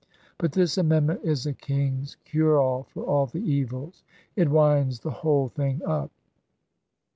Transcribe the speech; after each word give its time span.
But 0.39 0.53
this 0.53 0.79
amendment 0.79 1.19
is 1.21 1.45
a 1.45 1.53
king's 1.53 2.17
cure 2.25 2.59
all 2.59 2.81
for 2.85 3.03
all 3.03 3.27
the 3.27 3.37
evils. 3.37 4.01
It 4.35 4.49
winds 4.49 5.01
the 5.01 5.11
whole 5.11 5.49
thing 5.49 5.79
up. 5.85 6.09